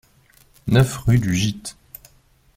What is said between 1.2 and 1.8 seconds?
Gite